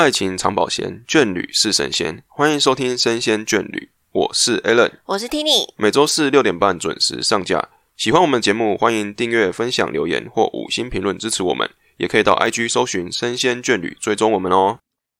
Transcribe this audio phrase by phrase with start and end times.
[0.00, 2.24] 爱情长保鲜，眷侣是神仙。
[2.26, 3.78] 欢迎收听《生鲜眷侣》，
[4.12, 5.74] 我是 Alan，我是 Tini。
[5.76, 7.68] 每周四六点半准时上架。
[7.98, 11.68] 喜欢我们节目，欢迎订阅、分享、留言或五星评论支持我们。
[11.98, 14.78] 也可以到 IG 搜寻“生鲜眷侣”，追踪我们哦。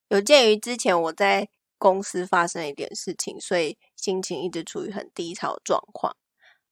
[0.09, 6.17] 有鉴于之前我在公司发生一点事情，所以心情一直处于很低潮的状况。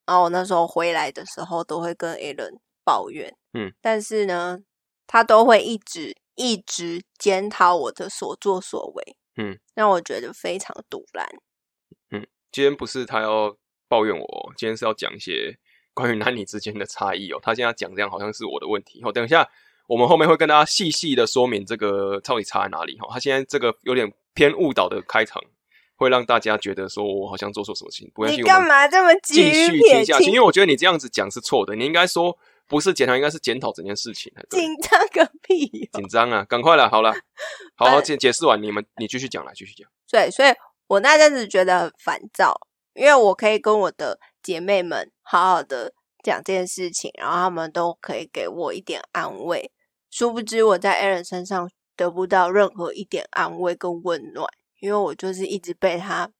[0.07, 4.61] 然后我那时候回来的时候，都会跟 Alan 抱怨，嗯，但是呢，
[5.07, 11.29] 他都会一直一直检讨我的所作所为，嗯，让我觉得非常堵然。
[12.51, 13.55] 今天不是他要
[13.89, 15.59] 抱怨我哦，今天是要讲一些
[15.93, 17.39] 关于男女之间的差异哦。
[17.43, 19.13] 他现在讲这样好像是我的问题哦。
[19.13, 19.47] 等一下，
[19.87, 23.07] 我们后面会跟大家细细的说明这个到底差在哪里哈。
[23.11, 25.43] 他现在这个有点偏误导的开场，
[25.97, 28.11] 会让大家觉得说我好像做错什么事情。
[28.15, 30.35] 不你干嘛这么急继续于撇听下去，因清？
[30.37, 31.77] 为我觉得你这样子讲是错的。
[31.77, 32.37] 你应该说
[32.69, 34.33] 不是检讨，应该是检讨整件事情。
[34.51, 35.99] 紧张个屁、哦！
[35.99, 37.13] 紧张啊，赶快了，好了，
[37.75, 39.89] 好好呃解解释完，你们你继续讲来，继续讲。
[40.11, 40.53] 对，所以
[40.87, 42.55] 我那阵子觉得很烦躁，
[42.95, 49.73] 因为我可以跟我的姐妹们好好的讲这件事情，然后她们都可以给我一点安慰。
[50.11, 54.47] 殊不知我在 Aaron 身上得不到任何一点安慰跟温暖，
[54.81, 56.31] 因为我就是一直被他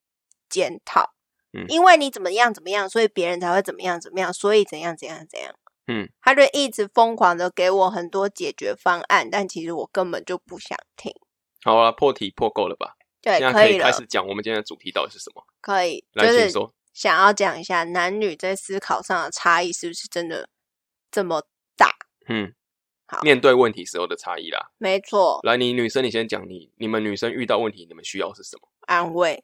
[0.49, 1.15] 检讨，
[1.53, 5.55] 嗯因为你怎么样怎么样，所以别人才会怎么样怎么样，所以怎样怎样怎样。
[5.89, 11.13] 嗯，他就一直疯狂的给我很多解决方案，但其实我根本就不想听。
[11.65, 12.95] 好了，破题破够了吧？
[13.23, 15.43] 对，现在可以开，始讲我们今天的主题到底是什么。
[15.61, 16.73] 可以，来，就是请说。
[16.93, 20.49] 想要讲一下男女在思考上的差异是不是真的
[21.11, 21.43] 这么
[21.77, 21.91] 大？
[22.29, 22.53] 嗯，
[23.07, 24.71] 好面对问题时候的差异啦。
[24.79, 28.69] 没错，来，你女生你先讲，你你们女生遇到问题，你们需要是什么？
[28.83, 29.43] 安慰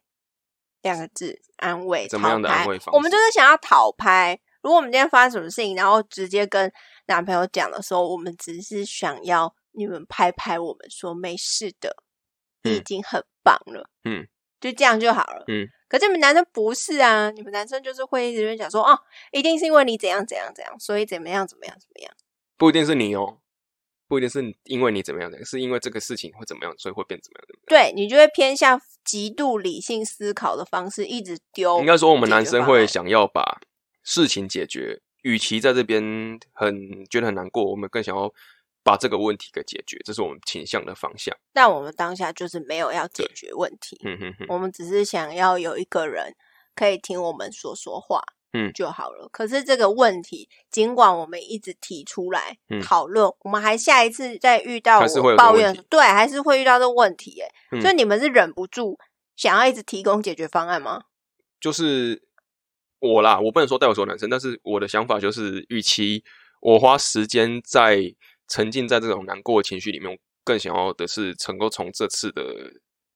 [0.82, 2.06] 两个字，安慰。
[2.06, 4.38] 怎么样的安慰方我们就是想要讨拍。
[4.64, 6.72] 如果我们今天发生什么事情，然后直接跟
[7.06, 11.94] 男朋友讲的时候，我们只是想要你们拍拍我们，说没事的，
[12.62, 14.26] 你已嗯经很棒了，嗯，
[14.58, 15.68] 就这样就好了，嗯。
[15.86, 18.98] 可是你们男生不是啊，你们男生就是会一直讲说，哦，
[19.32, 22.12] 一定是因为你怎样怎样怎样，所以怎么样怎么样怎么样。
[22.56, 23.38] 不一定是你哦，
[24.08, 27.54] 不一定是因为你怎么样的，是因为这个事情会怎么样，所以会变怎么样的。
[27.66, 31.78] 对你就会偏向极度理性思考的方式，一直丢。
[31.78, 33.60] 应该说，我们男生会想要把
[34.04, 36.00] 事情解决，与其在这边
[36.52, 38.32] 很觉得很难过，我们更想要
[38.84, 41.34] 把这个问题给解决，这是我们倾向的方向。
[41.52, 46.34] 但我们当下就是没有要解决问题，嗯哼哼，我们只是想要有一个人
[46.74, 48.20] 可以听我们说说话，
[48.52, 49.26] 嗯就好了。
[49.32, 57.40] 可是这个问题，尽管我们一直提出来嗯讨论，我们还下一次再遇到还是会抱怨对，还是会遇到这个问题。
[57.40, 58.98] 哎、嗯所以你们是忍不住
[59.34, 61.04] 想要一直提供解决方案吗？
[61.58, 62.22] 就是
[63.04, 66.24] 我啦，我不能说代表所有男生，但是我的想法就是，与其
[66.60, 68.14] 我花时间在
[68.48, 72.42] 沉浸在这种难过的情绪里面，我更想要的是能够从这次的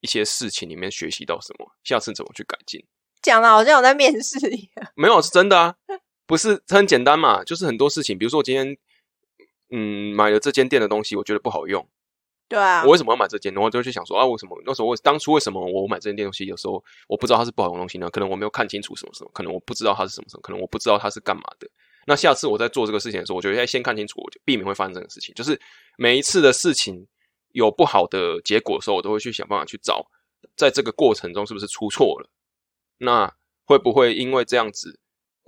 [0.00, 2.84] 一些事情里面学习到什么，下次怎么去改进。
[3.22, 4.92] 讲的好像我在面试一样。
[4.94, 5.74] 没有是真的啊，
[6.26, 8.76] 不是很简单嘛，就是很多事情，比如说我今天
[9.70, 11.88] 嗯买了这间店的东西，我觉得不好用，
[12.48, 13.52] 对啊我，为什么要买这件？
[13.52, 18.08] 然后就去想说啊，为什么那时候我当初为什么我买这件东西，有时候我不知道它是不好用东西呢？
[18.10, 21.68] 可能我没有看清楚什么什么，可能我不知道它是什么什么，可能我不知道它是干嘛的。
[22.06, 25.34] 那下次我在做这个事情的时候，我觉得要先看清楚，我就避免会发生这个事情。
[25.34, 25.60] 就是
[25.98, 27.06] 每一次的事情
[27.52, 30.06] 有不好的结果的时候，我都会去想办法去找，
[30.56, 32.30] 在这个过程中是不是出错了？
[32.96, 33.30] 那
[33.64, 34.98] 会不会因为这样子，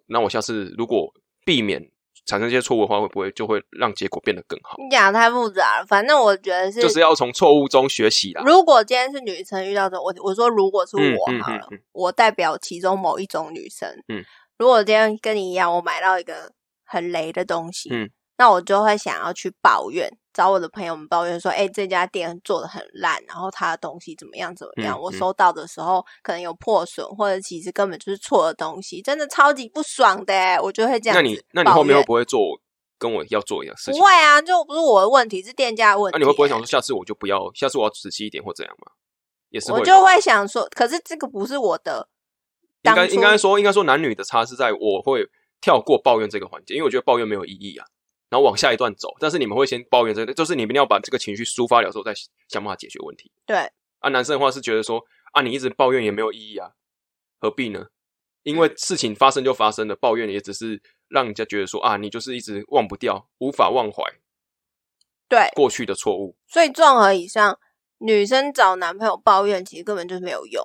[0.05, 1.11] 那我下次如果
[1.47, 1.91] 避免
[2.27, 4.77] 产生一些错误的话，会不会就会让结果变得更好？
[4.79, 5.87] 你讲的太复杂了。
[5.87, 8.43] 反正我觉得是，就是要从错误中学习啦。
[8.45, 14.25] 如果今天是女生遇到这种，我我说如果是嗯我好了，嗯嗯嗯我代表其中某一种女生，嗯，
[14.59, 16.53] 如果今天跟你一样，我买到一个
[16.85, 32.41] 很雷的东西，嗯，那我就会想要去抱怨，找我的朋友们抱怨说，哎、这家店做的很烂，然后他的东西怎么样怎么样，嗯嗯我收到的时候可能有破损，或者其实根本就是错的东西，真的超级不爽的、欸，我就会这样那你那你后面会不会做
[32.99, 33.99] 跟我要做一样事情？
[33.99, 38.93] 不会啊，就不是我的问题，是店家的问题、那你会不会想欸说，下次我就不要，下次我要仔细一点或怎样吗？
[39.51, 42.09] 也是会我就会想说，可是这个不是我的。
[42.83, 45.29] 应该应该说应该说男女的差是在我会
[45.61, 47.85] 跳过抱怨这个环节，因为我觉得抱怨没有意义啊，
[48.31, 49.15] 然后往下一段走。
[49.21, 52.15] 但是你们会先抱怨这个，就是你们一定要把这个情绪抒发了之后，再
[52.49, 53.31] 想办法解决问题。
[53.45, 56.73] 对，啊，男生的话是觉得说啊，你一直抱怨也没有意义啊，
[57.39, 57.89] 何必呢？
[58.43, 64.03] 因为事情发生就发生了，抱怨也只是让人家觉得说啊，你就是一直忘不掉，无法忘怀
[65.29, 66.35] 对，过去的错误。
[66.47, 67.59] 所以综合以上，
[67.99, 70.65] 女生找男朋友抱怨，其实根本就没有用。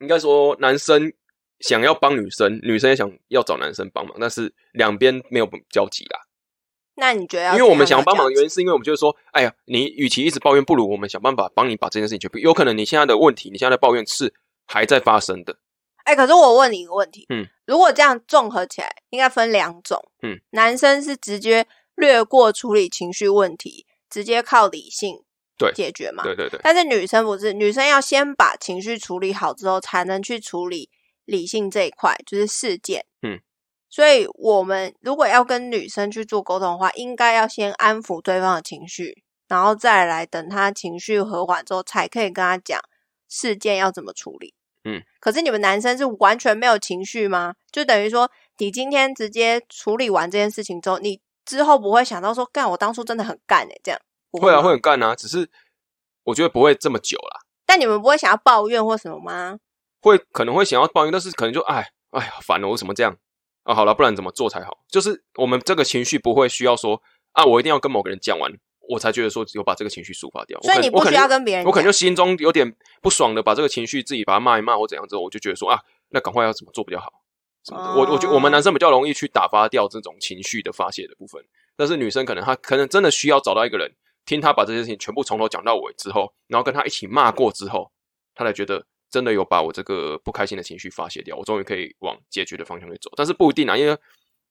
[0.00, 1.12] 应该说，男生
[1.60, 6.27] 想要帮女生，女生也想要找男生帮忙，但是两边没有交集啦。
[7.00, 12.40] 那你觉得要因为我们想要帮忙的原因，是因为我们就是说，哎呀，你与其一直抱怨，不如我们想办法帮你把这件事情解决。
[12.40, 14.34] 有可能你现在的问题，你现在的抱怨是
[14.66, 15.56] 还在发生的，
[16.04, 25.22] 哎、可是我问你一个问题，嗯，如果这样综合起来，应该分两种，嗯，男生是直接略过处理情绪问题，直接靠理性
[25.56, 30.90] 对解决嘛，对对对，但是女生不是，女生要先把情绪处理好之后，才能去处理
[31.24, 33.04] 理性这一块，就是事件。
[33.22, 33.40] 嗯，
[33.90, 42.80] 所以我们如果要跟女生去做沟通的话，应该要先安抚对方的情绪，然后再来等他情绪和缓之后，才可以跟他讲
[43.28, 44.54] 事件要怎么处理。
[44.84, 47.54] 嗯，可是你们男生是完全没有情绪吗？
[47.72, 54.00] 就等于说，你今天直接处理完这件事情之后，你之后不会想到说，干，我当初真的很干诶、这样
[54.30, 55.50] 不会啊，会很干啊，只是
[56.24, 59.58] 我觉得不会这么久啦，但你们不会想要抱怨或什么吗？
[60.00, 63.16] 会可能会想要抱怨，但是可能就哎哎呀烦了，我为什么这样
[63.68, 63.74] 啊？
[63.74, 64.78] 好了，不然怎么做才好？
[64.88, 67.00] 就是我们这个情绪不会需要说
[67.32, 68.50] 啊，我一定要跟某个人讲完，
[68.88, 70.58] 我才觉得说有把这个情绪抒发掉。
[70.62, 75.78] 所以你不需要跟别人我可能就心中有点不爽的，把这个情绪自己把它骂一骂或怎样之后，我就觉得说啊，
[76.08, 77.12] 那赶快要怎么做比较好
[77.64, 78.00] 什么的。
[78.00, 81.42] 我我觉得我们哦男生比较容易去打发掉这种情绪的发泄的部分，
[81.76, 83.92] 但是女生可能她可能真的需要找到一个人，
[84.24, 87.90] 听她把这些事情全部从头讲到尾之后，然后跟她一起骂过之后，
[88.34, 93.10] 她才觉得真的有把我这个不开心的情绪发泄掉，我终于可以往解决的方向去走。
[93.16, 93.96] 但是不一定啊，因为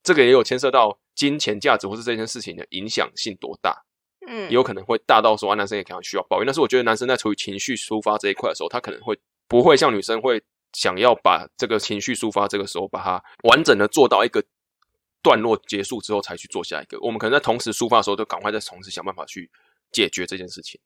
[0.04, 3.84] 这个也有牵涉到金钱价值或是这件事情的影响性多大。
[4.30, 6.46] 嗯也有可能会大到说啊，男生也可能需要抱怨。
[6.46, 9.18] 但是我觉得男生在处于情绪抒发这一块的时候，他可能会
[9.48, 10.44] 不会像女生会
[10.74, 14.44] 想要把这个情绪抒发这个时候把它完整的做到一个
[15.22, 17.00] 段落结束之后才去做下一个。
[17.00, 19.50] 我们可能在同时抒发的时候，就赶快再同时想办法去
[19.94, 20.82] 解决这件事情。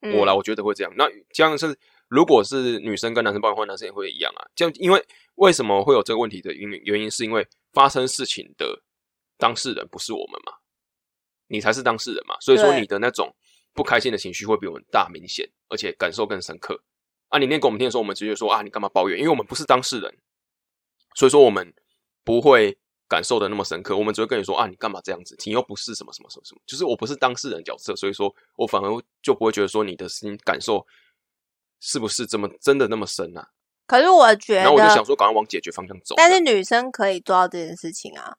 [0.00, 0.90] 嗯我啦，我觉得会这样。
[0.96, 4.46] 那这样是如果是女生跟男生抱怨的话，男生也会一样啊。
[4.54, 5.04] 这样，因为
[5.36, 6.80] 为什么会有这个问题的原因？
[6.84, 8.82] 原因是因为发生事情的
[9.36, 10.52] 当事人不是我们嘛，
[11.48, 12.36] 你才是当事人嘛。
[12.40, 13.34] 所以说你的那种
[13.74, 16.80] 不开心的情绪会比我们大明显，而且感受更深刻。
[17.28, 19.18] 啊，你念给我们听的时候，我们直接说啊，你干嘛抱怨？
[19.18, 20.16] 因为我们不是当事人，
[21.16, 21.74] 所以说我们
[22.22, 23.96] 不会感受的那么深刻。
[23.96, 25.36] 我们只会跟你说啊，你干嘛这样子？
[25.44, 30.86] 你又不是什么什么什么什么，就是我不是当事人角色，所以说我反而就不会觉得说你的心感受
[31.80, 33.48] 是不是这么真的那么深啊？
[33.86, 36.14] 可是我觉然后我就想得，说，赶快往解决方向走。
[36.16, 38.34] 但是女生可以做到这件事情啊。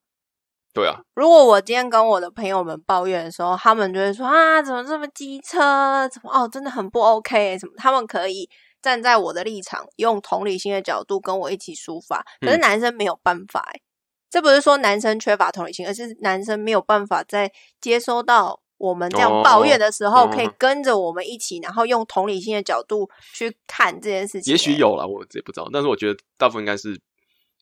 [0.74, 6.08] 对啊，如果我今天跟我的朋友们抱怨的时候，他们就会说啊，怎么这么机车？
[6.10, 7.58] 怎么哦，真的很不 OK？
[7.58, 7.74] 什么？
[7.78, 8.48] 他们可以
[8.82, 12.24] 站在我的立场，用同理心的角度跟我一起抒发。
[12.42, 13.82] 可是嗯男生没有办法、欸，
[14.30, 17.52] 这不是说男生缺乏同理心，而是男生没有办法在
[17.82, 27.00] 接收到我们这样抱怨的时候，哦可以跟着我们一起，然后用同理心的角度去看这件事情、也许欸，有了，我也不知道，但是我觉得大部分应该是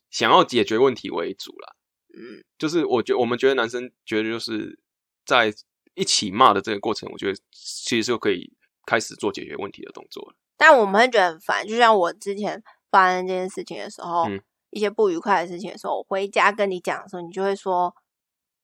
[0.09, 1.75] 想要解决问题为主啦。
[2.17, 4.79] 嗯，就是我觉得我们觉得男生觉得就是
[5.25, 5.53] 在
[5.93, 8.51] 一起骂的这个过程，我觉得其实就可以
[8.85, 10.35] 开始做解决问题的动作了。
[10.57, 11.67] 但我们会觉得很烦。
[11.67, 14.41] 就像我之前发生这件事情的时候，嗯
[14.71, 17.95] 一些不愉快的事情的时候，我回家跟你讲的时候，你就会说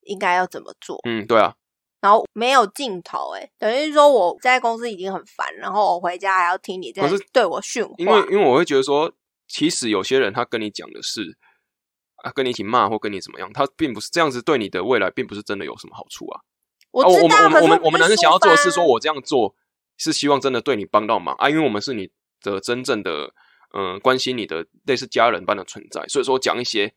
[0.02, 1.56] 应该要怎么做，嗯，对啊，
[2.02, 9.14] 然后没有尽头、欸，等于是说我在公司已经很烦，然后我回家还要听你在可是对我训话，因为因为我会觉得说，
[9.48, 11.38] 其实有些人他跟你讲的是
[12.24, 16.42] 啊，跟你一起骂或跟你怎么样，他并不是这样子对你的未来，并不是真的有什么好处啊。
[16.42, 16.44] 啊，
[16.92, 19.56] 我知道，我们我们我们我们男生想要做的是说，我这样做
[19.98, 22.10] 是希望真的对你帮到忙啊，因为我们是你
[22.42, 23.34] 的真正的
[23.74, 26.94] 嗯、呃关心你的类似家人般的存在，所以说讲一些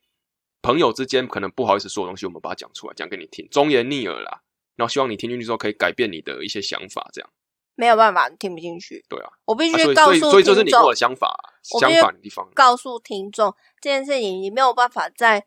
[0.61, 4.41] 朋友之间可能不好意思说的东西，我们把它讲出来，讲给你听，忠言逆耳啦。
[4.75, 7.29] 然后希望你听进去之后可以改变你的一些想法，这样
[7.75, 9.29] 没有办法听不进去，对啊。
[9.45, 12.49] 我必须告诉所以所以这是你跟我的，想法相我必须反的地方。
[12.53, 15.45] 告诉听众这件事情，你没有办法在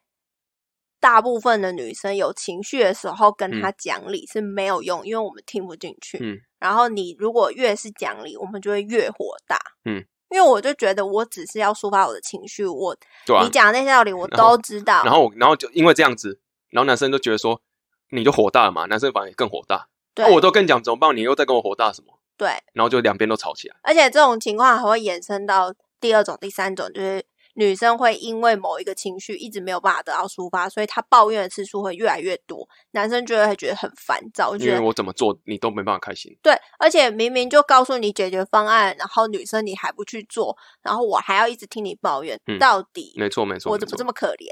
[1.00, 6.18] 大部分的女生有情绪的时候跟她讲理是没有用，因为我们听不进去。
[6.20, 9.56] 嗯，然后你如果越是讲理，我们就会越火大。
[9.84, 13.50] 嗯，因为我就觉得我只是要抒发我的情绪，我、对啊你。
[13.50, 15.02] 讲的那些道理我都知道。
[15.04, 17.62] 然后我然后就因为这样子，然后男生就觉得说
[18.10, 19.88] 你就火大了嘛，男生反而更火大。
[20.14, 22.18] 对、那、我都跟你讲怎么办，你又在跟我火大什么？
[22.36, 23.76] 对，然后就两边都吵起来。
[23.82, 27.24] 而且这种情况还会衍生到第二种、第三种，就是
[27.54, 36.36] 女生会因为某一个情绪一直没有办法得到抒发，所以她抱怨的次数会越来越多，男生就会觉得很烦躁，就因为我怎么做你都没办法开心。
[36.40, 44.46] 对，而且明明就告诉你解决方案，然后女生你还不去做，然后我还要一直听你抱怨，嗯到底没错没错，我怎么这么么可怜？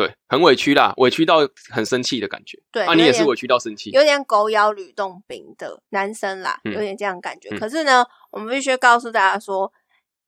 [0.00, 0.14] 对？
[0.28, 1.38] 很委屈啦，委屈到
[1.70, 2.58] 很生气的感觉。
[2.70, 3.90] 对，啊，你也是委屈到生气。
[3.90, 7.48] 有点狗咬吕洞宾的男生啦，嗯有点这样感觉。
[7.50, 9.72] 嗯可是呢，我们必须告诉大家说，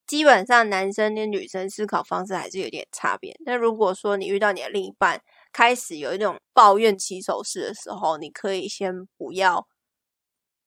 [0.06, 3.36] 基本上男生跟女生思考方式还是有点差别。
[3.46, 5.20] 那如果说你遇到你的另一半
[5.52, 9.66] 开始有一种抱怨起手式的时候，你可以先不要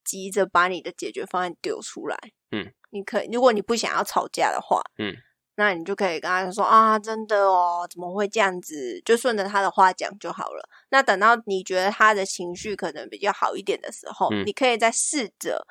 [0.03, 2.17] 急着把你的解决方案丢出来。
[2.51, 5.13] 嗯，你可以，如果你不想要吵架的话，嗯，
[5.55, 9.01] 那你就可以跟他说啊，真的哦，怎么会这样子？
[9.05, 10.69] 就顺着他的话讲就好了。
[10.89, 15.65] 那等到你觉得他的情绪可能比较好一点的时候，嗯你可以再试着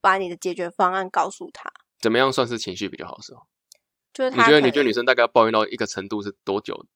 [0.00, 1.70] 把你的解决方案告诉他。
[2.00, 3.42] 怎么样算是情绪比较好的时候？
[4.12, 6.86] 就是他你觉得你觉得女生大概抱怨到一个程度是多久，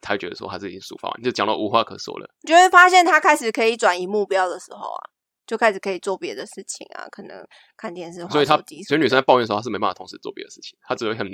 [0.00, 2.30] 才觉得说她自己抒发完，就讲到无话可说了？
[2.42, 5.10] 你就会发现他开始可以转移目标的时候啊，
[5.48, 7.44] 就开始可以做别的事情啊，可能
[7.76, 8.88] 看电视、所以她滑手机什么的。
[8.88, 11.26] 所以女生在抱怨的时候，她是没办法同时做别的事情，她只会很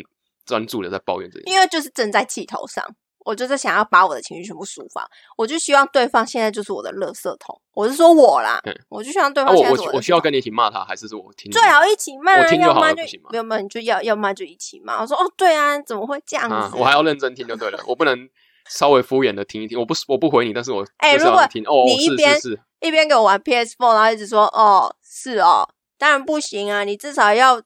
[0.47, 1.53] 专注的在抱怨这件事。
[1.53, 2.83] 因为就是正在气头上，
[3.27, 5.05] 我就是想要把我的情绪全部抒发，
[5.37, 7.61] 我就希望对方现在就是我的垃圾桶。
[7.73, 15.01] 我是说我啦，嗯我就希望对啊，我方现在是的我我需要跟你一起骂他，还是说我听最好一起骂啊，我听就好要骂就了不行吗没有没有，你就要要骂就一起骂。
[15.01, 16.77] 我说哦，对啊，怎么会这样啊子？？
[16.79, 18.29] 我还要认真听就对了，我不能
[18.69, 19.79] 稍微敷衍的听一听。
[19.79, 21.47] 我不我不回你，但是我就是哎如果
[21.87, 25.69] 你一边是是，一边给我玩 PS Four，然后一直说哦是哦，
[25.99, 27.61] 当然不行啊，你至少要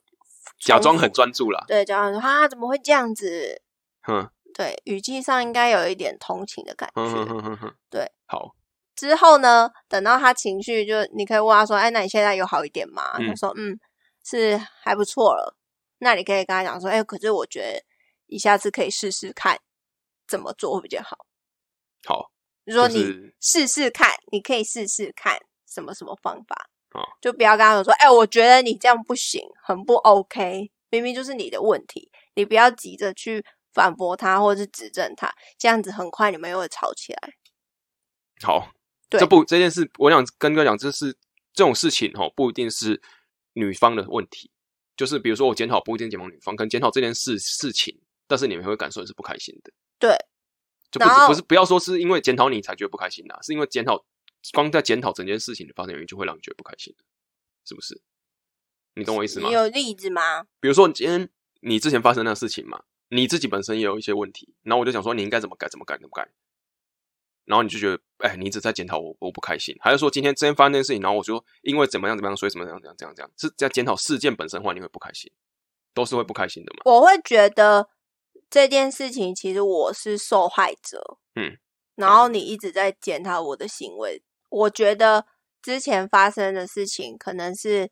[0.60, 1.64] 假装很专注啦。
[1.68, 3.62] 对，假装说啊怎么会这样子？
[4.02, 7.72] 哼对，语气上应该有一点同情的感觉。
[7.88, 8.54] 对，好，
[8.96, 13.78] 之后呢，等到他情绪就你可以问他说：“哎，那你现在有好一点吗？”嗯他说：“嗯，
[14.24, 15.56] 是还不错了。”
[16.00, 17.84] 那你可以跟他讲说：“哎，可是我觉得
[18.26, 19.58] 你下次可以试试看
[20.28, 21.26] 怎么做会比较好。
[22.06, 22.30] 好，
[22.64, 26.70] 你说你试试看，你可以试试看什么什么方法。
[26.92, 33.44] 哦就不要跟他说：“哎，我觉得你这样不行，很不 OK，明明就是你的问题。”你不要急着去
[33.74, 37.34] 反驳他或者是指正他，这样子很快你们又会吵起来。
[38.42, 38.72] 好，
[39.10, 41.12] 这不这件事，我想跟哥讲，这是
[41.52, 43.02] 这种事情哦，不一定是
[43.54, 44.50] 女方的问题，
[44.96, 49.72] 就是比如说我检讨不一定检讨女方，可能检讨这件事事情，但是你们会感受是不开心的。
[49.98, 50.16] 对，
[50.90, 54.04] 就不然后不是不要说是因为检讨你才觉得不开心的、是因为检讨
[54.52, 56.94] 光在检讨整件事情的发生原因，就会让你觉得不开心，
[57.64, 58.00] 是不是？
[58.94, 59.54] 你懂我意思吗你？
[59.54, 60.44] 有例子吗？
[60.60, 61.28] 比如说今天
[61.60, 66.28] 你之前发生的事情嘛，你自己本身也有一些问题，然后我就想说你应该怎么改，怎么改，怎么改，
[67.44, 75.30] 然后你就觉得，哎，你一直在检讨我，我不开心，还是说今天之前发生那件事情，然后我说因为怎么样怎么样，所以怎么样怎样怎样怎样，是在检讨事件本身的话，你会不开心，
[75.94, 76.82] 都是会不开心的嘛？
[76.84, 77.88] 我会觉得
[78.50, 81.56] 这件事情其实我是受害者，嗯，
[81.96, 85.26] 然后你一直在检讨我的行为，我觉得
[85.60, 87.90] 之前发生的事情可能是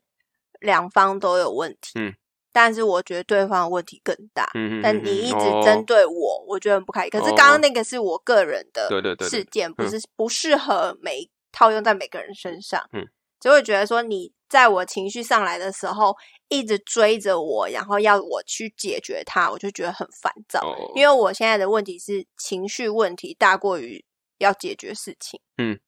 [0.59, 2.13] 两方都有问题，嗯，
[2.51, 7.11] 但是我觉得对方的问题更大，嗯，但你一直针对我，我觉得很不开心。
[7.11, 12.83] 可是刚刚那个是我个人的哦对对对对事件，不嗯是不适合每套用在每个人身上。
[12.93, 13.05] 嗯，
[13.39, 16.15] 所以我觉得说你在我情绪上来的时候，
[16.47, 20.59] 一直追着我，然后要我去解决它，我就觉得很烦躁。
[20.61, 24.03] 哦，因为我现在的问题是情绪问题大过于
[24.37, 25.39] 要解决事情。
[25.57, 25.79] 嗯，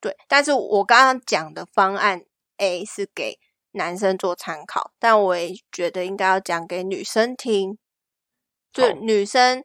[0.00, 0.16] 对。
[0.28, 2.24] 但是我刚刚讲的方案
[2.56, 3.38] A 是给
[3.72, 7.78] 男生做参考，但我也觉得应该要讲给女生听。
[8.72, 9.64] 就女生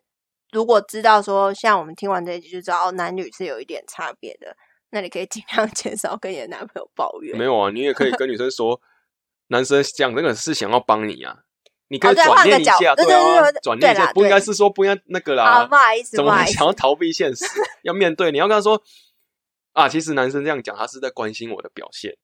[0.51, 4.55] 如果知道说，像我们听完这一集就知道哦男女是有一点差别的，
[4.91, 7.37] 那你可以尽量 减少跟你的男朋友抱怨。
[7.37, 8.79] 没有啊，你也可以跟女生说，
[9.47, 11.39] 男生讲这个是想要帮你啊，
[11.87, 17.45] 你可以转念一下，对对啊对对，转念一下，不应该是说不应该那个啊，啦不，好意思，怎么想要逃避现实？
[17.83, 18.81] 要面对，你要跟他说
[19.73, 22.17] 啊，其实男生这样讲，他是在关心我的表现，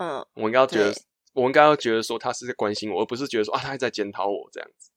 [0.00, 0.94] 嗯，我应该要觉得，
[1.34, 4.90] 我应该要觉得说他是在关心我，而不是觉得说啊，他还在检讨我这样子。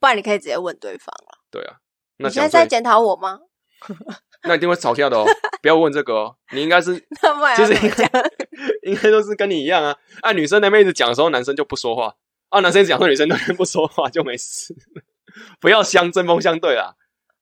[0.00, 1.38] 不然你可以直接问对方了。
[1.50, 1.76] 对啊，
[2.18, 3.40] 那你现在在检讨我吗？
[4.48, 5.24] 那一定会吵架的哦。
[5.62, 7.90] 不要问这个哦，你应该是 那不然其实应？
[7.90, 8.10] 该
[8.82, 9.94] 应该都是跟你一样啊。
[10.22, 12.16] 啊，女生那边一直讲的时候，男生就不说话；
[12.48, 14.74] 啊，男生一直讲说女生那边不说话就没事。
[15.60, 16.94] 不要相针锋相对啦，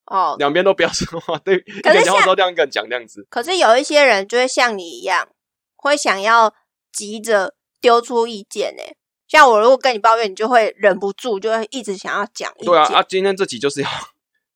[0.07, 1.39] 哦，两边都不要说话。
[1.39, 3.27] 对，一可是像个人讲话之后，另外一个人讲这样子。
[3.31, 5.29] 可是有一些人就会像你一样，
[5.77, 6.53] 会想要
[6.93, 8.83] 急着丢出意见呢。
[9.29, 12.53] 像我如果跟你抱怨，你就会忍不住，就会一直想要讲。
[12.65, 13.89] 对啊，啊，今天这集就是要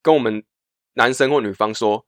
[0.02, 0.45] 跟我们
[0.95, 2.04] 男生或女方说，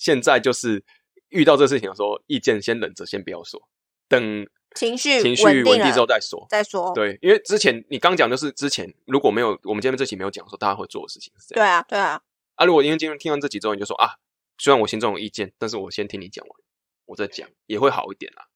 [0.00, 0.82] 现在就是
[1.28, 3.68] 遇到这事情的时候，意见先忍着，先不要说，
[4.08, 6.46] 等情绪情绪稳定之后再说。
[6.48, 6.90] 再说。
[6.94, 12.22] 对，因为之前你刚讲就是之前如果没有我们今天这期没有讲说大家会做的事情是这样对啊，对啊，
[12.54, 14.14] 啊，如果因为今天听完这集之后，你就说啊，
[14.56, 16.58] 虽然我心中有意见，但是我先听你讲完，
[17.04, 18.46] 我再讲也会好一点啦。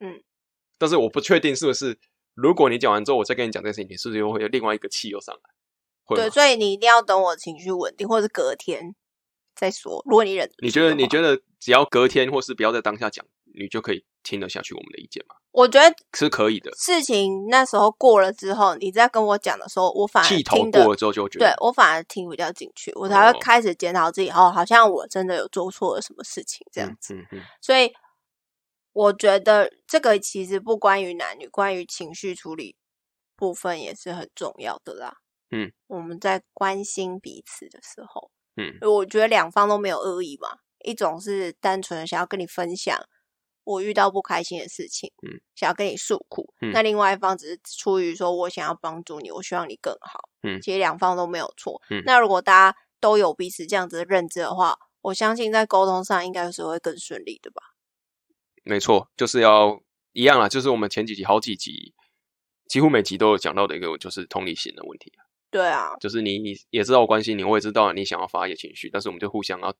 [0.00, 0.22] 嗯，
[0.78, 1.98] 但是我不确定是不是，
[2.34, 5.40] 如果你讲完之后，我再跟你讲这件事情，你是不是又会有另外一个气又上来？
[6.04, 8.94] 会对，所以你一定要等我情绪稳定，或者是隔天
[9.54, 10.02] 再说。
[10.06, 15.36] 如果你忍，你觉得你觉得得只要隔天或是不要在当下讲，你就可以听得下去我们的意见吗？
[15.52, 16.72] 我觉得是可以的。
[16.72, 24.28] 事情那时候过了之后，你在跟我讲的时候，我反而气头过了之后就觉得对我反而听比较进去，我才会哦开始检讨自己。
[24.30, 27.14] 哦，好像我真的有做错了什么事情这样子。
[27.14, 27.92] 嗯嗯所以
[28.92, 32.74] 我觉得这个其实不关于男女，关于情绪处理
[33.36, 35.18] 部分也是很重要的啦。
[35.50, 40.58] 嗯，我们在关心彼此的时候，嗯我觉得两方都没有恶意嘛。
[40.84, 42.96] 一种是单纯的想要跟你分享
[43.64, 46.52] 我遇到不开心的事情，嗯，想要跟你诉苦。
[46.60, 50.28] 嗯那另外一方只是出于说我想要帮助你，我希望你更好。
[50.42, 51.80] 嗯其实两方都没有错。
[51.88, 57.62] 嗯那如果大家都有彼此这样子的认知的话，我相信在沟通上应该是会更顺利的吧。
[58.62, 59.80] 没错，就是要
[60.12, 61.94] 一样啦，就是我们前几集好几集，
[62.68, 65.12] 几乎每集都有讲到的一个，就是同理心的问题。
[65.54, 69.72] 对啊，就是你你也知道我关心你，我也知道你想要发一些情绪，但是我们就互相要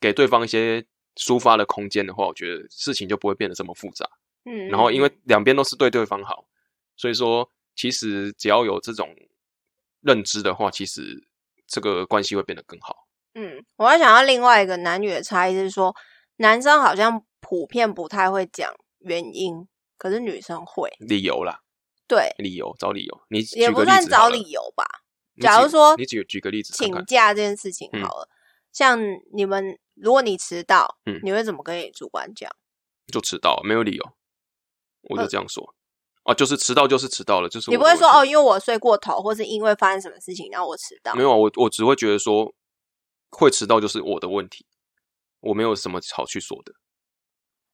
[0.00, 0.82] 给对方一些
[1.16, 4.08] 抒发的空间的话，我觉得事情就不会变得这么复杂。
[4.46, 6.46] 嗯，然后因为嗯两边都是对对方好，
[6.96, 9.14] 所以说其实只要有这种
[10.00, 11.28] 认知的话，其实
[11.66, 13.06] 这个关系会变得更好。
[13.34, 15.94] 嗯，我还想要另外一个男女的差异是说，
[16.36, 19.68] 男生好像普遍不太会讲原因，
[19.98, 20.88] 可是女生会。
[21.00, 21.60] 理由啦，
[22.06, 24.86] 对，理由找理由，你也不算找理由吧。
[25.40, 28.28] 假如说你举举个例子看请，假这件事情嗯好了，
[28.72, 28.98] 像
[29.32, 32.50] 你们，如果你迟到，嗯你会怎么跟你主管讲？
[33.12, 34.12] 就迟到，没有理由，
[35.02, 35.74] 我就呃这样说。
[36.24, 41.22] 啊，就是迟到就是迟到了，就是你不会说哦，因为我睡过头，或是因为发生什么事情让我迟到没。
[41.22, 42.54] 有啊，我我只会觉得说
[43.30, 44.66] 会迟到就是我的问题，
[45.40, 46.74] 我没有什么好去说的，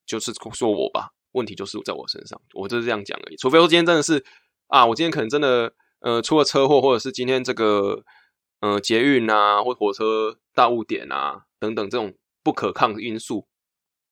[0.05, 3.35] 就是说我吧，问题就是在我身上，我就是这样讲而已。
[3.35, 4.25] 除非说今天真的是
[4.67, 5.73] 啊，我今天可能真的
[6.05, 8.03] 呃出了车祸，或者是今天这个
[8.59, 13.47] 呃捷运啊或火车大误点啊等等这种不可抗的因素，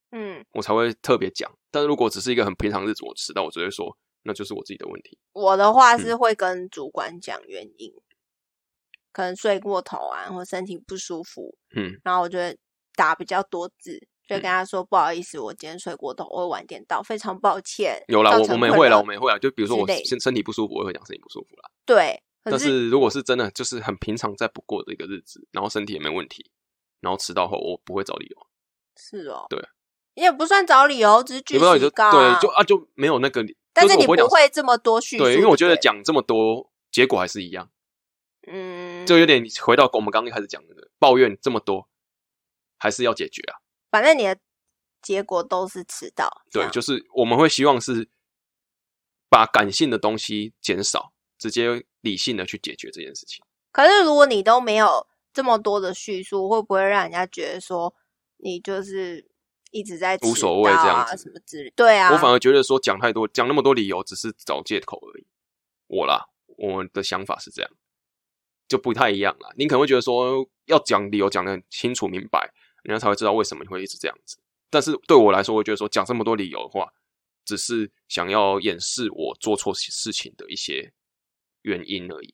[0.09, 1.50] 嗯，我才会特别讲。
[1.69, 5.19] 但是如果只是一个很平常日子我迟到，我只会说那就是我自己的问题。
[5.33, 7.93] 我的话嗯是会跟主管讲原因，
[9.12, 12.58] 可能睡过头啊，或身体不舒服，嗯然后我就会
[12.95, 18.01] 打比较多字，就嗯跟他说、不好意思，我今天睡过头，我会晚点到，非常抱歉。
[18.07, 19.38] 有啦，我我们也会啦，我们也会啦。
[19.38, 21.69] 就比如说我身身体不舒服，我也会讲身体不舒服啦。
[21.86, 26.49] 对，但是如果是真的就是很平常再不过的一个日子，然后身体也没问题，
[27.01, 28.47] 然后迟到后我不会找理由，
[28.95, 29.62] 是哦，对，
[30.13, 37.69] 也不算找理由，只是据也不知道你就实告啊对，就啊就没有那个理，但是你不会这么多叙述，对，因为我觉得讲这么多，结果还是一样，
[38.47, 41.89] 嗯，就有点回到我们刚刚一开始讲的抱怨这么多，
[42.77, 43.59] 还是要解决啊。
[43.93, 44.36] 反正你的
[45.03, 48.10] 结果都是迟到，对，就是我们会希望是
[49.29, 53.45] 把感性的东西减少，直接理性的去解决这件事情。
[53.71, 57.93] 可是如果你都没有这么多的叙述，会不会让人家觉得说
[58.38, 59.29] 你就是
[59.69, 61.73] 一直在迟无所谓这样子什么之类？
[61.75, 65.27] 对啊，我反而觉得说讲太多，讲那么多理由，只是找借口而已。
[65.86, 66.25] 我啦，
[66.58, 67.71] 我的想法是这样，
[68.67, 69.53] 就不太一样了。
[69.56, 72.51] 你可能会觉得说要讲理由讲的很清楚明白，
[72.84, 74.38] 人家才会知道为什么你会一直这样子。
[74.69, 76.93] 但是对我来说，我觉得说讲这么多理由的话，
[77.46, 80.93] 只是想要掩饰我做错事情的一些
[81.63, 82.34] 原因而已。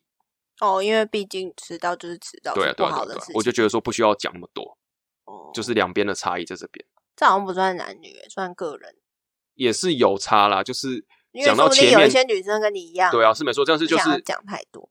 [0.62, 3.26] 哦，因为毕竟迟到就是迟到，对啊，对啊，对啊。
[3.34, 4.78] 我就觉得说不需要讲那么多，
[5.26, 6.86] 哦就是两边的差异在这边
[7.16, 8.96] 这好像不算男女，算个人。
[9.56, 10.64] 也是有差啦。
[10.64, 14.90] 就是因为讲说不定有一到前面，些女生跟你一样，对啊，是没错，但是就是讲太多。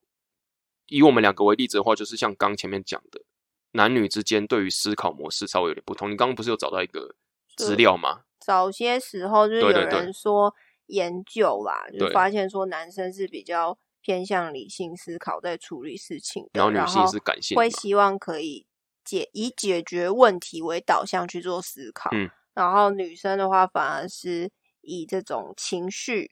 [0.86, 3.22] 以我们两个为例子的话，就是像刚前面讲的，
[3.72, 6.10] 男女之间对于思考模式稍微有点不同。
[6.10, 7.14] 你刚刚不是有找到一个
[7.56, 8.22] 资料吗？
[8.38, 10.54] 早些时候就是有人说
[10.86, 18.66] 研究啦，就对发现说男生是比较偏向理性思考在处理事情的，然后女性是感性会希望可以
[19.04, 24.50] 解以解决问题为导向去做思考，嗯然后女生的话反而是
[24.80, 26.30] 以这种情绪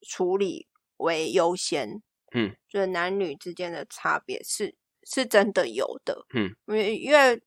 [0.00, 0.68] 处理
[0.98, 2.00] 为优先，
[2.32, 4.76] 嗯，就是男女之间的差别是
[5.08, 7.40] 是真的有的，嗯，因为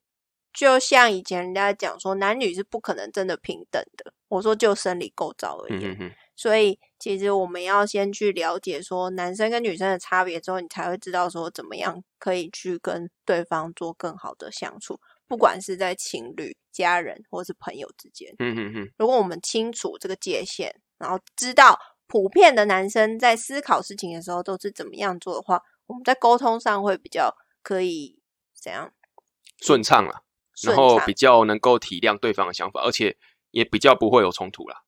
[0.54, 18.34] 就像以前人家讲说，男女是不可能真的平等的，我说就生理构造而言，所以其实我们要先去了解说男生跟女生的差别之后，你才会知道说怎么样可以去跟对方做更好的相处，不管是在情侣、家人或是朋友之间。
[18.40, 27.32] 嗯嗯嗯，如果我们清楚这个界限，然后知道普遍的男生在思考事情的时候都是怎么样做的话，我们在沟通上会比较
[27.70, 28.20] 可以
[28.52, 28.92] 怎样
[29.62, 30.24] 顺畅了，
[30.64, 33.16] 然后比较能够体谅对方的想法，而且
[33.52, 34.82] 也比较不会有冲突啦。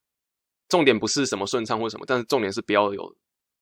[0.67, 3.15] 重点不是什么顺畅或什么，但是重点是不要有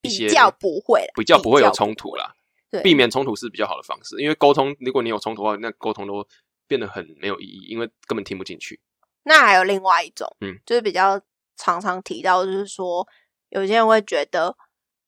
[0.03, 2.33] 一些比较不会比较不会有冲突啦。
[2.71, 6.25] 对避免冲突是比较好的方式，因为沟通，如果你有冲突的话，那沟通都
[6.65, 8.79] 变得很没有意义，因为根本听不进去。
[9.23, 11.21] 那还有另外一种，嗯，就是比较
[11.57, 13.05] 常常提到，就是说
[13.49, 14.55] 有些人会觉得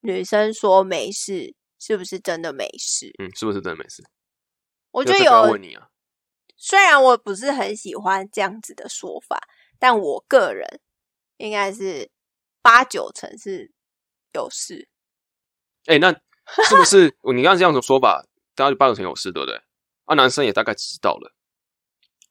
[0.01, 3.11] 女生说没事，是不是真的没事？
[3.17, 4.03] 嗯，是不是真的没事？
[4.91, 5.89] 我觉得这个要有问你啊，
[6.55, 9.39] 虽然我不是很喜欢这样子的说法，
[9.79, 10.79] 但我个人
[11.37, 12.11] 应该是
[12.61, 13.71] 八九成是
[14.33, 14.87] 有事。
[15.87, 16.11] 哎、那
[16.67, 19.59] 是不是 你刚刚这样子说法，大家就八九成有事，对不对？
[20.05, 21.33] 啊，男生也大概知道了，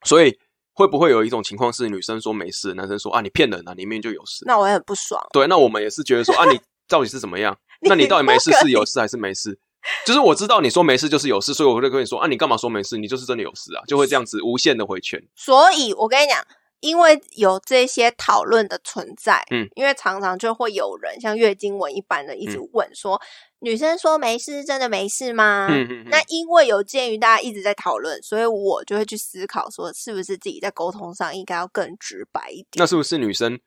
[0.05, 0.39] 所以
[0.75, 4.45] 会不会有一种情况是女生说没事，男生说啊你骗人啊，你明明就有事？
[4.47, 5.21] 那我也很不爽。
[5.33, 7.59] 对，那我们也是觉得说啊，你 到底是怎么样？
[7.81, 9.59] 那你到底没事是有事还是没事？
[10.05, 12.99] 就是我知道你说没事就是有事，所以我就跟你说啊，你干嘛说没事？
[12.99, 15.23] 你就是真的有事啊，就会这样子无限的回圈。
[15.35, 16.39] 所以我跟你讲，
[16.81, 23.19] 因为有这些讨论的存在，嗯，因为常常就会有人像月经文一般的一直问说，
[23.61, 25.69] 女生说没事，真的没事吗？
[25.71, 32.73] 嗯嗯嗯那因为有鉴于大家一直在讨论，所以我就会去思考说，是不是自己在沟通上应该要更直白一点？
[32.75, 33.59] 那是不是女生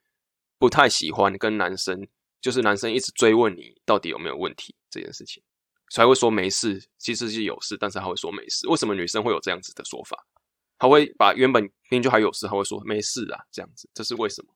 [0.60, 2.08] 不太喜欢跟男生，
[2.43, 5.41] 就是男生一直追问你到底有没有问题这件事情，
[5.89, 8.67] 才会说没事，其实是有事，但是他会说没事。
[8.67, 10.27] 为什么女生会有这样子的说法？
[10.77, 14.53] 他会把原本明明就还有事，他会说没事啊，这样子，这是为什么？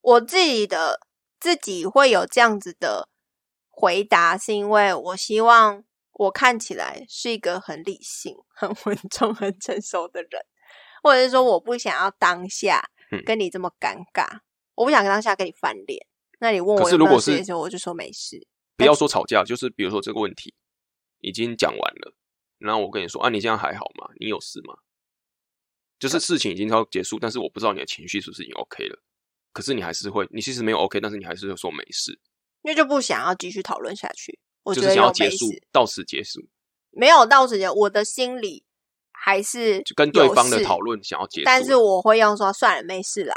[0.00, 0.98] 我自己的
[1.38, 3.08] 自己会有这样子的
[3.68, 10.42] 回答，是因为我希望我看起来是一个很理性、很稳重、 很成熟的人，
[11.04, 14.40] 或者是说我不想要当下嗯跟你这么尴尬，
[14.74, 16.07] 我不想当下跟你翻脸。
[16.38, 18.46] 那你问我有没可是如果是有事的时候，我就说没事。
[18.76, 20.54] 不要说吵架，就是比如说这个问题
[21.20, 22.14] 已经讲完了，
[22.58, 24.08] 然后我跟你说啊，你这样还好吗？
[24.20, 24.74] 你有事吗？
[25.98, 29.02] 就是事情已经要结束，但是我不知道你的情绪是不是已经 OK 了。
[29.52, 32.12] 可是你还是会，你其实没有 OK，但是你还是会说没事，
[32.62, 34.38] 因为就不想要继续讨论下去。
[34.62, 36.46] 我就是觉得有想要结束，，到此结束，
[36.90, 38.62] 没有到此结束，我的心里
[39.10, 41.46] 还是就跟对方的讨论想要结束。
[41.46, 43.34] 但是我会用说算了，没事啦。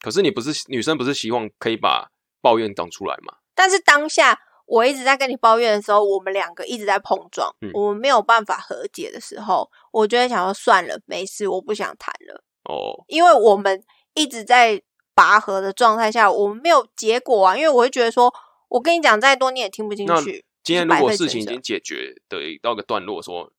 [0.00, 3.38] 可是你不是女生，不是希望可以把抱怨讲出来嘛？
[3.54, 13.82] 但是当下我一直在跟你抱怨的时候，我们两个一直在碰撞，嗯我们没有办法和解的时候，我就会想说算了，没事，我不想谈了，哦，因为我们
[14.14, 14.82] 一直在
[15.14, 17.56] 拔河的状态下，我们没有结果啊。
[17.56, 18.32] 因为我会觉得说，
[18.68, 20.44] 我跟你讲再多你也听不进去。
[20.62, 23.50] 今天如果事情已经解决的到个段落，说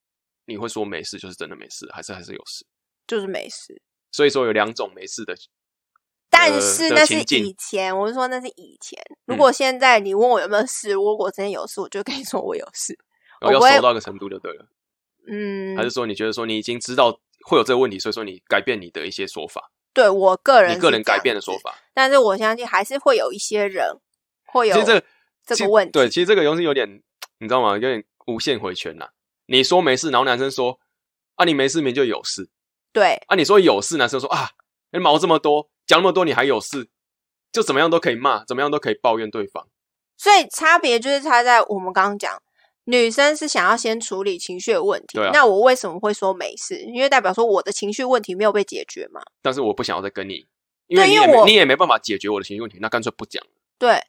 [0.45, 2.65] 你会说没事，就是真的没事，还是还是有事？
[3.07, 5.35] 就是没事，所以说有两种没事的，
[6.29, 8.99] 但是那是以前，我是说那是以前。
[9.25, 12.97] 如嗯果现在你问我有没有事，如果真的有事，我就跟你说我有事。
[13.41, 14.65] 我不会熟到一个程度就对了。
[15.27, 21.75] 嗯，还是说你觉得说你已经知道会有这个问题，所以说你改变你的一些说法，对我个人你个人改变的说法？
[21.93, 23.99] 但是我相信还是会有一些人
[24.45, 25.05] 会有其实这个
[25.45, 25.91] 这个问题。
[25.91, 27.01] 对，其实这个东西有点，
[27.39, 27.73] 你知道吗？
[27.73, 29.09] 有点无限回圈呐、
[29.47, 30.79] 你说没事，然后男生说
[31.35, 32.49] 啊你没事，明明就有事
[32.91, 34.49] 对啊，你说有事，男生说啊
[34.91, 36.87] 你毛这么多，讲那么多，你还有事，
[37.51, 39.67] 就怎么样都可以骂，怎么样都可以抱怨对方。
[40.15, 42.39] 所以差别就是差在我们刚刚讲，
[42.83, 45.17] 女生是想要先处理情绪的问题。
[45.17, 46.79] 对啊那我为什么会说没事？
[46.81, 49.19] 因为代表说我的情绪问题没有被解决嘛。
[49.41, 50.47] 但是我不想要再跟你，
[50.85, 53.43] 因为你也对因为我没你也没办法解决我的情绪问题，那干脆不讲。
[53.79, 53.99] 对，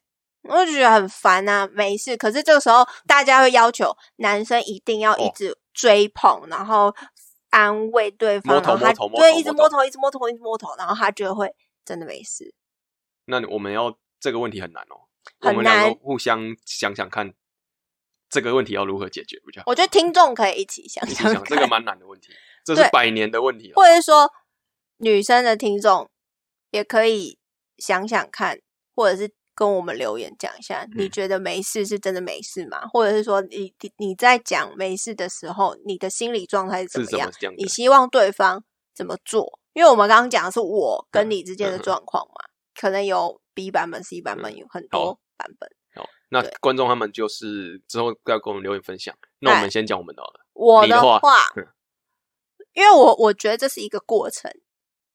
[0.42, 2.14] 我就觉得很烦啊，没事。
[2.14, 6.94] 可是这个时候，大家会要求男生一定要一哦直追捧，然后
[7.48, 8.76] 安慰对方，摸头
[9.16, 11.50] 对一直摸头，一直摸头，一直摸头，然后他就会
[11.90, 12.54] 真的没事。
[13.24, 17.34] 那我们要这个问题很难哦，很我们两难个互相想想看，
[18.28, 19.64] 这个问题要如何解决比较好。
[19.66, 22.32] 我觉得听众可以一起想你想这个蛮难的问题，
[22.64, 23.74] 这是百年的问题了。
[23.74, 24.30] 或者是说
[24.98, 26.08] 女生的听众
[26.70, 27.36] 也可以
[27.78, 28.60] 想想看，
[28.94, 32.86] 或者是跟我们留言讲一下，你嗯觉得没事是真的没事吗？
[32.86, 37.34] 或者是说你你你在讲没事的时候，你的心理状态是怎么样么？
[37.40, 37.54] 样？
[37.56, 38.64] 你希望对方
[39.00, 39.58] 怎么做？
[39.72, 42.34] 因为我们刚刚讲的是我跟嗯你之间的状况嘛，
[42.78, 45.70] 可能有 B 版本、C 版本，嗯有很多版本。
[45.94, 49.16] 好，那对观众他们就是之后要跟我们留言分享。
[49.38, 50.40] 那我哎们先讲我们的好了。
[50.52, 51.18] 我的话
[52.74, 54.52] 因为我我觉得这是一个过程，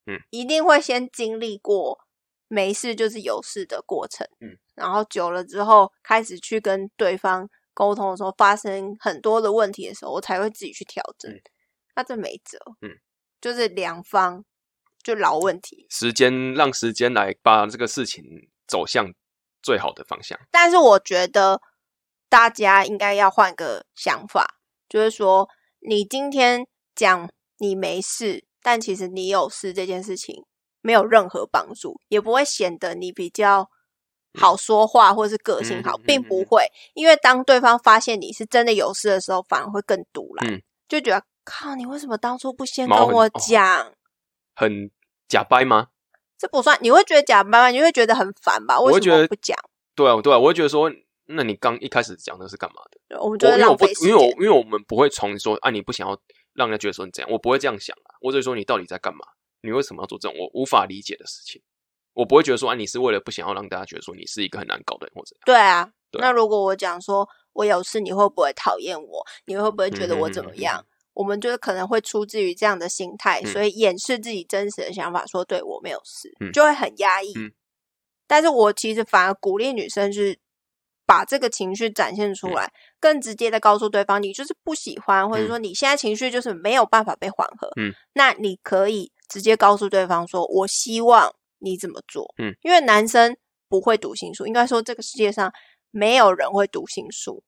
[0.06, 2.00] 嗯，一定会先经历过
[2.48, 11.30] 没事就是有事的过程，嗯，然后久了之后，开始去跟对方沟通的时候，发生很多的问题的时候，我才会自己去调整。
[11.30, 11.40] 嗯
[11.98, 12.90] 那这没辙，嗯，
[13.46, 14.44] 就是两方
[15.04, 18.24] 就老问题，时间让时间来把这个事情
[18.66, 19.12] 走向
[19.62, 20.36] 最好的方向。
[20.50, 21.60] 但是我觉得
[22.28, 30.44] 大家应该要换个想法，就是说，你今天讲你没事，但其实你有事这件事情
[30.80, 33.70] 没有任何帮助，也不会显得你比较
[34.40, 36.66] 好说话或是个性好，并不会。
[36.94, 43.92] 因为当对方发现你是真的有事的时候，反而会更堵来，嗯就觉得靠，你为什么当初不先跟我哦讲？
[44.54, 44.90] 很
[45.28, 45.88] 假掰吗？
[46.36, 47.68] 这不算，你会觉得假掰吗？
[47.68, 48.78] 你会觉得很烦吧？
[48.78, 49.56] 我会觉得么不讲？
[49.94, 50.90] 对啊，对啊，我会觉得说，
[51.26, 53.20] 那你刚一开始讲的是干嘛的？
[53.22, 54.30] 我们觉得浪费，时因为我。
[54.32, 56.18] 因为我们不会从说啊，你不想要
[56.54, 58.16] 让人家觉得说你这样，我不会这样想啊。
[58.20, 59.20] 我只是说你到底在干嘛？
[59.62, 61.62] 你为什么要做这种我无法理解的事情？
[62.12, 69.26] 我不会觉得说啊，你是为了不想要让大家觉得说你是一个很难搞的人或者对啊，对那如果我讲说我有事，你会不会讨厌我？
[69.46, 70.86] 你会不会觉得我怎么嗯样？
[71.16, 77.32] 我们就是可能会出自于这样的心态，嗯所以掩饰自己真实的想法，说对我没有事，嗯就会很压抑。
[77.36, 77.50] 嗯
[78.28, 80.36] 但是我其实反而鼓励女生是
[81.06, 87.70] 把这个情绪展现嗯出来，更直接的告诉对方，你就是不喜欢，或者说你现在情绪就是没有办法被缓和。
[87.80, 92.34] 嗯，那你可以直接告诉对方说，我希望你怎么做。
[92.38, 93.36] 嗯，因为男生
[93.68, 95.52] 不会读心术，应该说这个世界上
[95.92, 97.44] 没有人会读心术。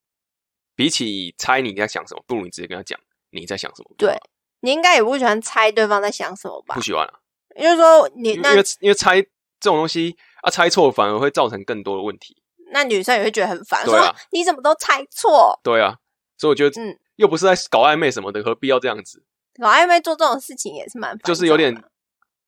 [0.77, 2.97] 比起猜你在想什么，不如你直接跟他讲
[3.31, 3.91] 你在想什么。
[3.97, 4.17] 对，
[4.61, 6.81] 你应该也不喜欢猜对方在想什么吧不？
[6.81, 7.15] 喜欢啊，
[7.57, 9.29] 也就是说你，那因为因为因为猜这
[9.71, 12.43] 种东西啊，猜错反而会造成更多的问题。
[12.71, 15.59] 那女生也会觉得很烦，对啊说你怎么都猜错？
[15.63, 15.95] 对啊，
[16.37, 19.25] 所以我觉得，嗯又不是在搞暧昧什么的，何必要这样子？
[19.61, 21.89] 搞暧昧做这种事情也是蛮烦就是有点躁的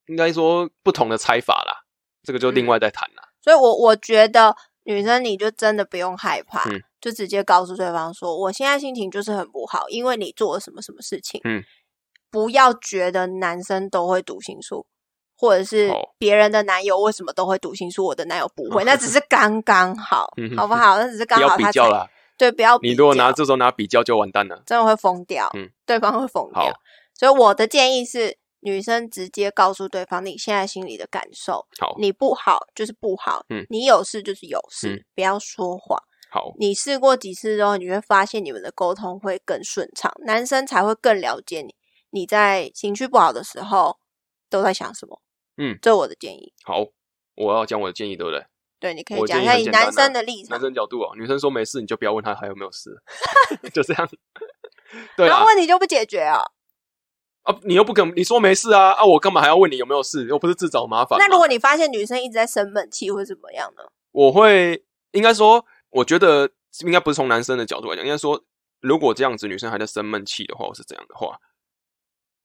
[0.07, 1.85] 应该说不同的猜法啦，
[2.23, 3.23] 这个就另外再谈啦。
[3.43, 11.41] 所以我我觉得女生你就真的不用害怕，嗯就直接告诉对方说，我现在心情就是很不好，因为你做了什么什么事情。
[11.45, 11.63] 嗯，
[12.31, 14.87] 不要觉得男生都会读心术，
[15.37, 20.99] 或者是哦别人的男友为什么都会读心术，我的男友不会，那只是 刚刚好嗯，好不好？
[20.99, 24.63] 那只是刚好他才较啦，对，不要比你如果拿这时候拿比较就完蛋了。
[24.67, 26.73] 真的会疯掉，嗯对方会疯掉。
[27.15, 35.99] 所以我的建议是，女生直接告诉对方你现在心里的感受，好，你不好就是不好，嗯你有事就是有事，嗯不要说谎。
[36.33, 41.75] 好，你试过几次之后，你会发现你们的沟通会更顺畅，男生才会更了解你。
[42.11, 43.99] 你在情绪不好的时候
[44.49, 45.21] 都在想什么？
[45.57, 46.53] 嗯，这是我的建议。
[46.63, 46.87] 好，
[47.35, 48.47] 我要讲我的建议，对不对？
[48.79, 52.91] 对，你可以讲一下以男生的立场男，生角度啊，女生说没事，你就不要问他还有没有事，
[53.75, 54.09] 就这样。
[55.17, 56.43] 对啊然后，问题就不解决啊。
[57.43, 60.27] 啊，你又不肯，你说没事啊，啊，我干嘛还要问你有没有事？
[60.27, 61.19] 又不是自找麻烦。
[61.19, 63.83] 那如果你发现女生一直在生闷气，会怎么样呢？
[64.13, 66.51] 我会应该说，我觉得
[66.85, 68.45] 应该不是从男生的角度来讲，应该说，
[68.81, 71.41] 如果这样子女生还在生闷气的话，或是这样的话，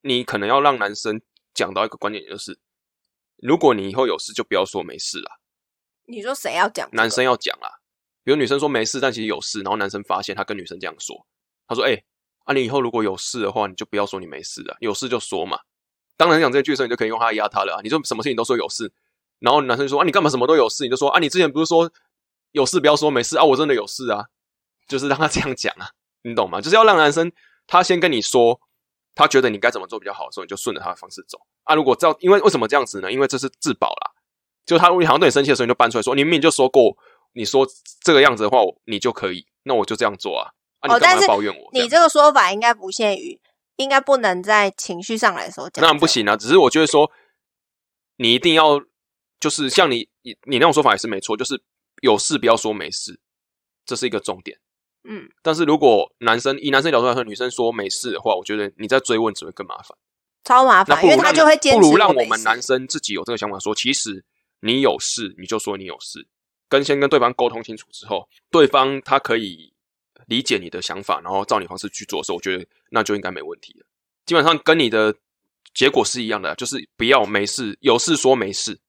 [0.01, 1.21] 你可能要让男生
[1.53, 2.58] 讲到一个观点，就是
[3.38, 5.39] 如果你以后有事，就不要说没事啦，
[6.05, 7.79] 你说谁要讲、男生要讲啦。
[8.23, 11.27] 比如女生说没事，但其实有事，然后男生发现他跟女生这样说，
[11.67, 12.03] 他说：“哎、
[12.45, 15.60] 啊，你以后如果有事的话，你就不要说你没事啊，有事就说嘛。”
[16.17, 18.91] 当然讲这句的时候，你就可以用他压他了、你就什么事情都说有事，
[19.39, 21.91] 然后男生就说：“啊，你干嘛什么都有事？”你就说：“啊，你之前不是说
[22.51, 23.43] 有事不要说没事啊？
[23.43, 24.25] 我真的有事啊。”
[24.88, 25.89] 就是让他这样讲啊，
[26.21, 26.62] 你懂吗？
[26.62, 27.31] 就是要让男生
[27.67, 28.62] 他先跟你说，
[29.15, 31.73] 他觉得你该怎么做比较好的时候，你就顺着他的方式走啊。
[31.73, 33.12] 如果照，因为为什么这样子呢？
[33.12, 34.12] 因为这是自保啦。
[34.65, 36.95] 就他如果好像对你生气的时候，你就搬出来说：“你明明就说过，
[37.34, 37.67] 你说
[38.01, 40.51] 这个样子的话，你就可以，那我就这样做啊。
[40.89, 41.69] 哦但是抱怨我？
[41.74, 43.39] 你这个说法应该不限于，
[43.78, 45.86] 应该不能在情绪上来的时候讲。
[45.86, 46.06] 那不。
[46.08, 46.36] 行啊。
[46.38, 47.12] 只是我觉得说，
[48.17, 48.82] 你一定要
[49.39, 51.62] 就是像你你你那种说法也是没错，就是
[52.02, 53.19] 有事不要说没事，
[53.86, 54.58] 这是一个重点。
[55.08, 59.95] 嗯，但是如果男生以男生角度来说，女生说没事的话，我觉得你在追问只会更麻烦。
[60.43, 61.80] 超麻烦，因为他就会坚持。
[61.80, 64.24] 不如让我们男生自己有这个想法说，其实
[64.62, 66.28] 你有事你就说你有事，
[66.67, 69.74] 跟先跟对方沟通清楚之后，对方他可以
[70.28, 73.86] 理解你的想法，然后照你方式去做的时候，我觉得那就应该没问题了。
[74.25, 75.15] 基本上跟你的
[75.73, 78.80] 结果是一样的，就是不要没事，有事说没事，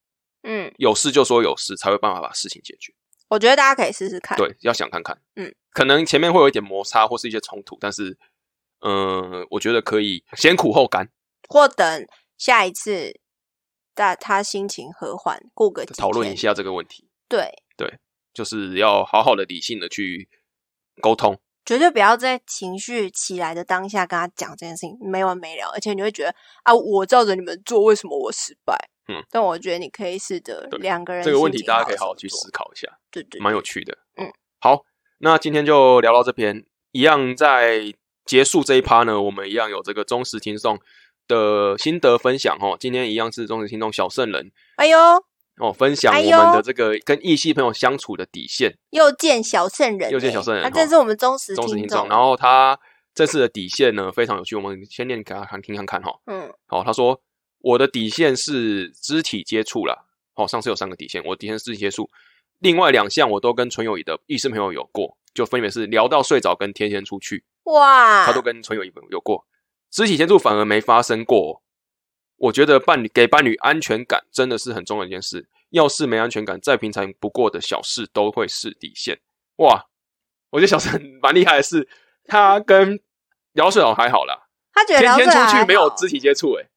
[0.43, 2.95] 嗯，有事就说有事，才会办法把事情解决。
[3.29, 4.39] 我觉得大家可以试试看。
[4.39, 8.17] 对，要想看看，嗯，可能前面会有一点摩擦或是一些冲突，但是，
[8.81, 11.09] 嗯、我觉得可以先苦后甘，
[11.49, 12.07] 或等
[12.39, 13.19] 下一次，
[13.95, 15.85] 在他心情和缓，过个。
[15.87, 17.09] 讨论一下这个问题。
[17.29, 17.99] 对对，
[18.33, 20.29] 就是要好好的理性的去
[21.01, 21.39] 沟通。
[21.65, 26.33] 绝对不要在情绪起来的当下跟他讲这件事情，没完没了，而且你会觉得
[26.63, 28.77] 啊，我照着你们做，为什么我失败？
[29.09, 33.99] 嗯，但我觉得你可以试着对两个人这个问题大家可以好好去思考一下，对对，蛮有趣的。
[34.17, 34.31] 嗯，
[34.61, 34.83] 好，
[35.19, 36.65] 那今天就聊到这边。
[36.93, 37.93] 一样在
[38.25, 40.79] 结束这一趴呢，我们一样有这个忠实听众
[41.29, 42.75] 的心得分享哦。
[42.81, 44.99] 今天一样是忠实听众小圣人哎呦，
[45.59, 48.77] 哦，分享我们的这个跟异性朋友相处的底线。
[48.91, 52.79] 又见小圣人欸，又见小圣人他哦真是我们忠实听忠实听众，然后他
[53.15, 56.13] 这次的底线呢非常有趣，我们先念给他看听看看哈。
[56.27, 57.19] 嗯，好，他说
[57.61, 59.97] 我的底线是肢体接触啦。
[60.35, 62.11] 哦，上次有三个底线，我底线是肢体接触，
[62.59, 69.47] 另外两项我都跟纯友谊的异性朋友有过，就分别是聊到睡着跟天天出去，哇，他都跟纯友谊有过。
[69.91, 71.63] 肢体接触反而没发生过，
[72.37, 75.49] 我觉得伴侣给伴侣安全感真的是很重要的一件事。
[75.71, 79.19] 要是没安全感，再平常不过的小事都会是底线。
[79.57, 79.87] 哇，
[80.51, 81.89] 我觉得小陈蛮厉害的是，
[82.25, 83.01] 他跟
[83.55, 86.69] 姚顺老还好啦，他觉得天天出去没有肢体接触，哎，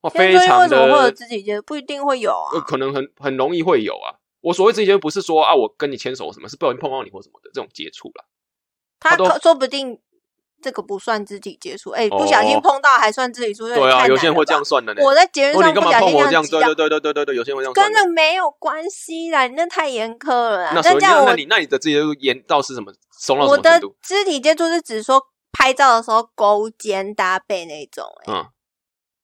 [0.00, 1.62] 哇，非常为什么会有肢体接触？
[1.62, 2.60] 不一定会有啊呃，。
[2.60, 4.18] 可能很很容易会有啊。
[4.40, 8.24] 我所谓肢体接触，不是说啊，我跟你牵手什么，是不小心碰到你或什么的这种接触啦。
[8.98, 10.00] 他说不定
[10.62, 15.02] 这个不算肢体接触，哎，不小心哦碰到还算肢体接触，对啊，有些人会这样算的呢。
[15.04, 16.42] 我在节目哦，上干嘛不小心这样？
[16.44, 17.94] 挤到对对对对对对对，有些人会这样算的。
[17.94, 20.72] 跟那没有关系啦，你那太严苛了啦。
[20.74, 22.92] 那这样那那你那你的肢体接触严到是什么？
[23.18, 23.96] 松到什我的么程度？
[24.02, 25.20] 肢体接触是指说
[25.52, 28.46] 拍照的时候勾肩搭背那种、哎、嗯，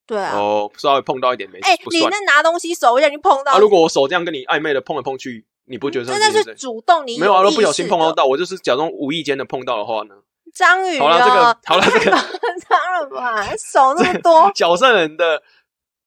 [0.05, 0.37] 对啊。
[0.37, 3.57] 哦，稍微碰到一点没哎、你那拿东西手不小心碰到，啊。
[3.57, 7.41] 如果我手这样跟你暧昧的碰来碰去，你不觉得真的是是主动，你没有啊？
[7.41, 10.15] 意如果不小心碰到到，我就是假装无意间的碰到的话呢？
[10.53, 11.01] 章鱼、哦。
[11.01, 15.41] 好了，这个好了，这个脏了吧，手那么多， 角色人的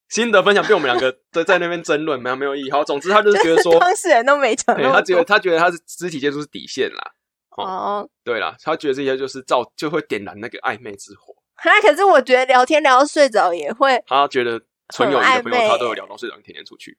[0.08, 2.70] 心得分享被我们两个 在在那边争论，没有没有意义。
[2.70, 4.76] 好，总之他就是觉得说，当事人都没讲。
[4.76, 7.12] 他觉得他觉得他是肢体接触是底线啦。
[7.56, 11.34] 哦，对啦，他觉得这些就是造就会点燃那个暧昧之火。
[11.64, 16.98] 那可是我觉得聊天聊到睡着也会，他觉得纯友谊的朋友，他都有聊到睡着，天天出去。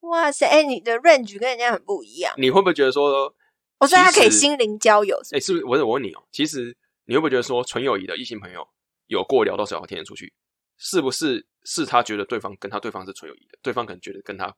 [0.00, 2.34] 哇塞，哎、你的 range 跟人家很不一样。
[2.36, 3.34] 你会不会觉得说，
[3.78, 5.64] 我说他可以心灵交友，是哎、是不是？
[5.64, 6.76] 我我问你哦，其实
[7.06, 8.66] 你会不会觉得说，纯友谊的异性朋友
[9.06, 10.32] 有过聊到睡着，天天出去，
[10.78, 14.54] 是不是是他觉得对方跟他对方是纯友谊的，对方可能觉得跟他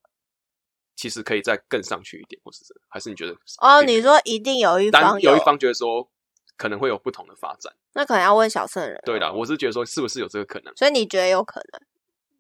[0.94, 6.08] 其实可以再更上去一点，或是这还是你觉得哦，你说一定有一方有一方觉得说
[6.56, 7.72] 可能会有不同的发展？
[7.92, 9.00] 那可能要问小圣人。
[9.04, 10.74] 对啦，，我是觉得说是不是有这个可能？
[10.76, 11.80] 所以你觉得有可能？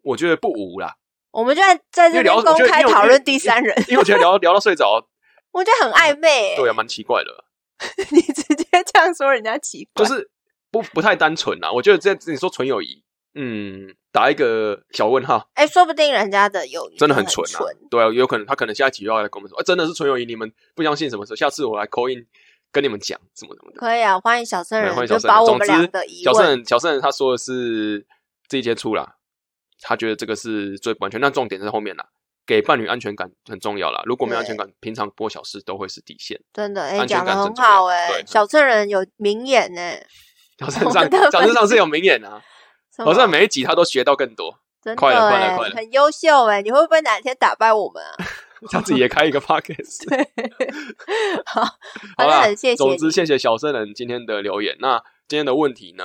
[0.02, 0.96] 我觉得不无啦，
[1.32, 5.06] 我们就在在这边公开讨论第三人，因为我觉得聊聊到睡着，
[5.50, 6.56] 我觉得很暧昧、欸。
[6.56, 7.44] 对啊，蛮奇怪的。
[8.10, 8.65] 你直接
[8.96, 10.30] 这样说人家奇怪，就是
[10.70, 11.70] 不不太单纯啦。
[11.70, 13.02] 我觉得这你说纯友谊，
[13.34, 17.60] 嗯，打一个小问号，哎、说不定人家的友谊真的很纯啊。
[17.90, 21.36] 对啊，有可能他可能下一集又要来跟我们说，啊，真的是纯友谊，你们不相信什么时候？
[21.36, 22.26] 下次我来 call in
[22.72, 23.78] 跟你们讲什么什么的。
[23.78, 25.90] 可以啊，欢迎小圣人，欢迎小圣人。
[26.24, 28.06] 小圣人，小圣人他说的是
[28.48, 29.16] 这一接触啦，
[29.82, 31.20] 他觉得这个是最不安全。
[31.20, 32.08] 那重点在后面啦，
[32.46, 34.00] 给伴侣安全感很重要啦。
[34.04, 36.40] 如果没有安全感，平常拨小事都会是底线。
[36.52, 39.80] 真的哎，安全讲的很感很好哎、对小圣人有名言呢、
[40.58, 42.40] 小圣上，小圣上是有名言啊，
[43.04, 44.60] 好像每一集他都学到更多。
[44.82, 48.14] 真的快了快了哎快了很优秀哎、你会不会哪天打败我们啊？
[48.70, 50.06] 他自己也开一个 podcast。
[51.44, 51.62] 好，
[52.16, 54.76] 好啦很，谢谢总之你谢谢小圣人今天的留言。
[54.78, 56.04] 那今天的问题呢？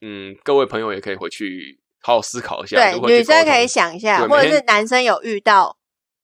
[0.00, 2.76] 嗯，各位朋友也可以回去好好思考一下。
[2.76, 5.76] 对，女生可以想一下，或者是男生有遇到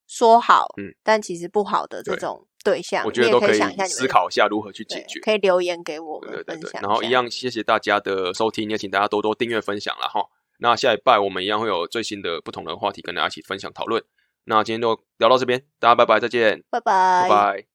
[0.07, 5.21] 说好，嗯但其实不好的这种对象，我觉得都可想一下思考一下如何去解决。
[5.21, 6.83] 可以留言给我们对对对，分享。
[6.83, 10.27] 然后一，样谢谢大家的收听，也请大家多多订阅分享了哈。
[10.61, 14.03] 那下一拜我们一样会有最新的不同的话题跟大家一起分享讨论。
[14.45, 17.29] 那今天就聊到这边，大家拜拜，再见，拜拜。
[17.29, 17.69] 拜拜。